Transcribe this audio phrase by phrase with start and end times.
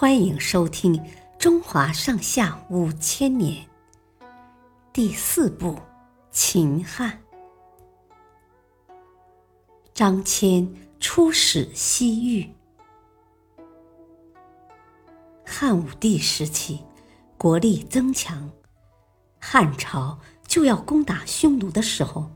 [0.00, 0.94] 欢迎收听
[1.40, 3.66] 《中华上下五千年》
[4.92, 5.72] 第四部
[6.30, 7.18] 《秦汉》。
[9.92, 10.68] 张骞
[11.00, 12.48] 出使西域。
[15.44, 16.78] 汉武帝时期，
[17.36, 18.48] 国力增强，
[19.40, 22.30] 汉朝就要攻打匈奴的时候，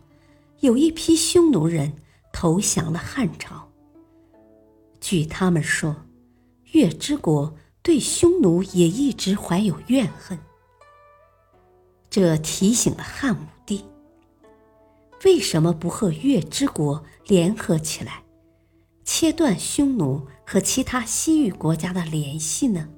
[0.59, 1.93] 有一批匈奴人
[2.33, 3.71] 投降了汉朝。
[5.01, 5.95] 据他们说。
[6.73, 10.39] 月之国对匈奴也一直怀有怨恨，
[12.09, 13.85] 这提醒了汉武帝：
[15.25, 18.23] 为什么不和月之国联合起来，
[19.05, 22.89] 切断匈奴和其他西域国家的联系呢？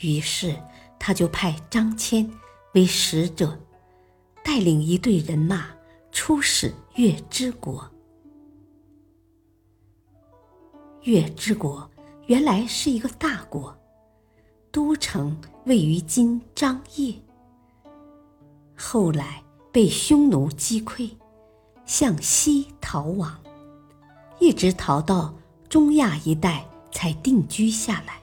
[0.00, 0.56] 于是
[0.98, 2.30] 他就派张骞
[2.72, 3.60] 为使者，
[4.42, 5.76] 带领一队人马
[6.10, 7.90] 出使月之国。
[11.02, 11.90] 月之国
[12.28, 13.74] 原来是一个大国，
[14.70, 17.18] 都城位于今张掖。
[18.76, 21.10] 后来被匈奴击溃，
[21.86, 23.34] 向西逃亡，
[24.38, 25.34] 一直逃到
[25.70, 28.20] 中亚一带才定居下来。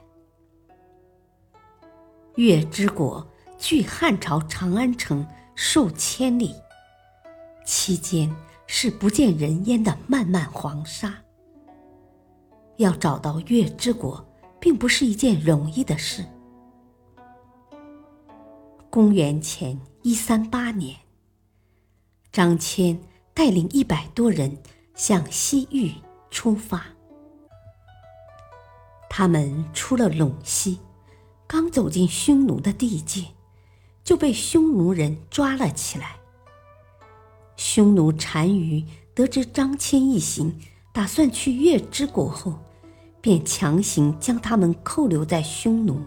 [2.36, 3.26] 月之国
[3.58, 6.54] 距汉朝长安城数千里，
[7.64, 8.32] 期间
[8.68, 11.12] 是不见人烟的漫漫黄沙。
[12.78, 14.26] 要找到月之国，
[14.60, 16.24] 并不是一件容易的事。
[18.90, 20.96] 公元前一三八年，
[22.32, 22.98] 张骞
[23.34, 24.56] 带领一百多人
[24.94, 25.92] 向西域
[26.30, 26.84] 出发。
[29.08, 30.78] 他们出了陇西，
[31.46, 33.24] 刚走进匈奴的地界，
[34.04, 36.16] 就被匈奴人抓了起来。
[37.56, 40.58] 匈奴单于得知张骞一行
[40.96, 42.54] 打算去月之国后，
[43.20, 46.00] 便强行将他们扣留在匈奴。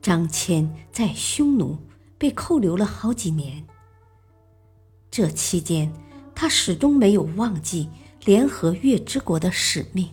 [0.00, 1.76] 张骞在匈奴
[2.16, 3.66] 被扣留了好几年。
[5.10, 5.92] 这期间，
[6.32, 7.90] 他始终没有忘记
[8.24, 10.08] 联合月之国的使命。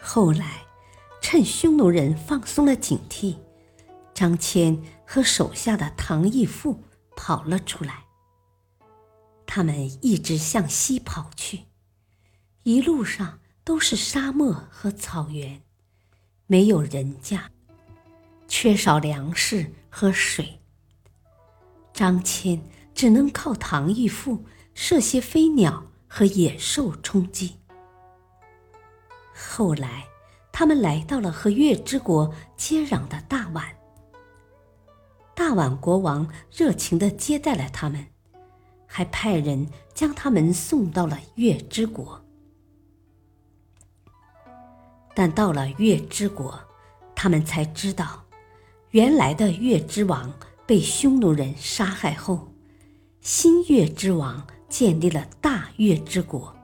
[0.00, 0.62] 后来，
[1.20, 3.34] 趁匈奴人放松了警惕，
[4.14, 6.80] 张骞和手下的唐义父
[7.16, 8.03] 跑了出来。
[9.54, 11.66] 他们一直向西跑去。
[12.64, 15.62] 一路上都是沙漠和草原，
[16.48, 17.52] 没有人家，
[18.48, 20.58] 缺少粮食和水。
[21.92, 22.60] 张骞
[22.96, 24.44] 只能靠唐义父
[24.74, 27.54] 射些飞鸟和野兽充饥。
[29.32, 30.04] 后来，
[30.50, 33.62] 他们来到了和月之国接壤的大宛，
[35.32, 38.04] 大宛国王热情地接待了他们，
[38.96, 42.24] 还派人将他们送到了月之国。
[45.16, 46.56] 但到了月之国，
[47.12, 48.24] 他们才知道，
[48.90, 50.32] 原来的月之王
[50.64, 52.46] 被匈奴人杀害后，
[53.20, 56.54] 新月之王建立了大月之国。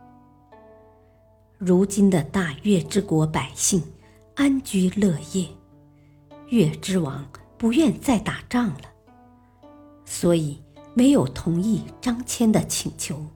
[1.58, 3.82] 如今的大月之国百姓
[4.36, 5.48] 安居乐业，
[6.50, 8.82] 月之王不愿再打仗了，
[10.04, 10.62] 所以
[10.94, 13.26] 没有同意张骞的请求。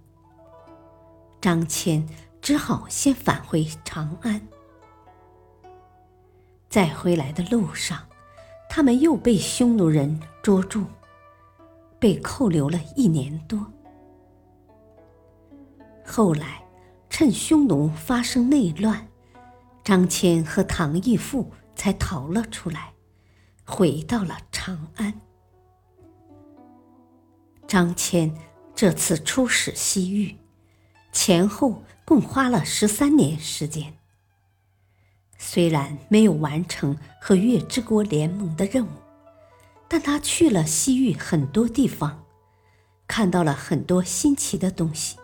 [1.40, 2.06] 张骞
[2.40, 4.40] 只好先返回长安。
[6.68, 8.06] 在回来的路上，
[8.68, 10.84] 他们又被匈奴人捉住，
[11.98, 13.64] 被扣留了一年多。
[16.04, 16.62] 后来，
[17.08, 19.06] 趁匈奴发生内乱，
[19.84, 22.94] 张骞和唐义父才逃了出来，
[23.64, 25.20] 回到了长安。
[27.66, 28.32] 张骞
[28.74, 30.36] 这次出使西域，
[31.12, 33.94] 前后共花了十三年时间。
[35.38, 38.90] 虽然没有完成和月之国联盟的任务，
[39.88, 42.24] 但他去了西域很多地方，
[43.06, 45.16] 看到了很多新奇的东西，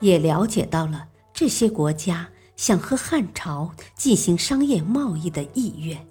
[0.00, 6.06] 也了解到了这些国家想和汉朝进行商业贸易的意愿。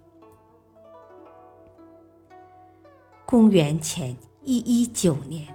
[3.25, 5.47] 公元前一一九年，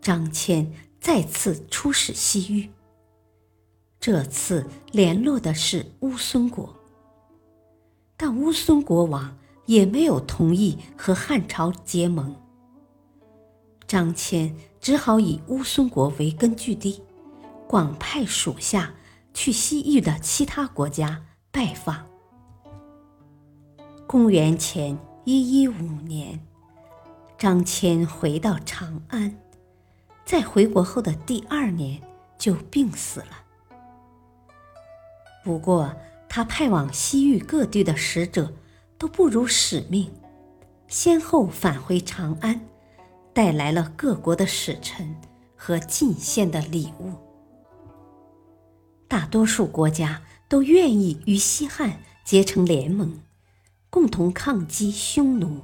[0.00, 0.66] 张骞
[0.98, 2.70] 再次出使西域。
[4.00, 6.74] 这次联络的是乌孙国，
[8.16, 9.36] 但乌孙国王
[9.66, 12.34] 也没有同意和汉朝结盟。
[13.86, 17.02] 张骞只好以乌孙国为根据地，
[17.68, 18.94] 广派属下
[19.34, 22.06] 去西域的其他国家拜访。
[24.06, 26.40] 公元前一一五年，
[27.38, 29.38] 张骞回到长安，
[30.24, 32.00] 在回国后的第二年
[32.38, 33.44] 就病死了。
[35.44, 35.94] 不过，
[36.28, 38.52] 他派往西域各地的使者
[38.96, 40.10] 都不辱使命，
[40.88, 42.58] 先后返回长安，
[43.34, 45.14] 带来了各国的使臣
[45.54, 47.12] 和进献的礼物。
[49.06, 53.20] 大多数国家都愿意与西汉结成联盟，
[53.90, 55.60] 共同抗击匈奴。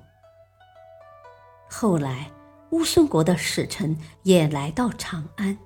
[1.74, 2.30] 后来，
[2.72, 5.56] 乌孙国的使臣也来到长安，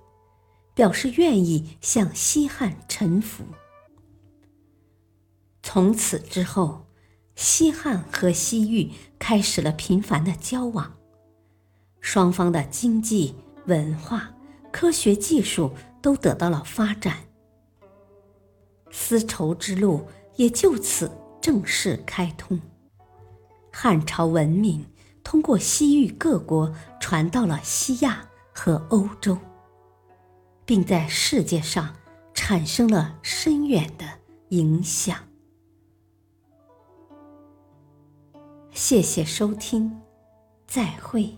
[0.72, 3.44] 表示愿意向西汉臣服。
[5.64, 6.86] 从此之后，
[7.34, 10.96] 西汉和西域开始了频繁的交往，
[12.00, 13.34] 双方的经济、
[13.66, 14.32] 文化、
[14.70, 17.16] 科学技术都得到了发展，
[18.92, 20.06] 丝绸之路
[20.36, 21.10] 也就此
[21.40, 22.60] 正式开通，
[23.72, 24.86] 汉朝文明
[25.26, 28.24] 通过西域各国传到了西亚
[28.54, 29.36] 和欧洲，
[30.64, 31.96] 并在世界上
[32.32, 34.06] 产生了深远的
[34.50, 35.18] 影响。
[38.70, 40.00] 谢谢收听，
[40.64, 41.36] 再会。